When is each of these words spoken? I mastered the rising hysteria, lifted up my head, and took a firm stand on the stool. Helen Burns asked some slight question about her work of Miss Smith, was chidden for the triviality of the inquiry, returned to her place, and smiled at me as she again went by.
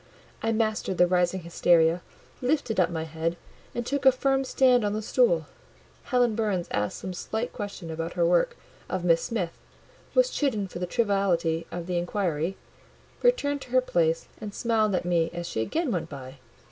I 0.41 0.51
mastered 0.51 0.97
the 0.97 1.05
rising 1.05 1.41
hysteria, 1.41 2.01
lifted 2.41 2.79
up 2.79 2.89
my 2.89 3.03
head, 3.03 3.37
and 3.75 3.85
took 3.85 4.03
a 4.03 4.11
firm 4.11 4.43
stand 4.43 4.83
on 4.83 4.93
the 4.93 5.01
stool. 5.03 5.45
Helen 6.05 6.33
Burns 6.33 6.67
asked 6.71 6.97
some 6.97 7.13
slight 7.13 7.53
question 7.53 7.91
about 7.91 8.13
her 8.13 8.25
work 8.25 8.57
of 8.89 9.05
Miss 9.05 9.21
Smith, 9.21 9.59
was 10.15 10.31
chidden 10.31 10.67
for 10.67 10.79
the 10.79 10.87
triviality 10.87 11.67
of 11.71 11.85
the 11.85 11.99
inquiry, 11.99 12.57
returned 13.21 13.61
to 13.61 13.69
her 13.69 13.79
place, 13.81 14.27
and 14.39 14.55
smiled 14.55 14.95
at 14.95 15.05
me 15.05 15.29
as 15.35 15.47
she 15.47 15.61
again 15.61 15.91
went 15.91 16.09
by. 16.09 16.39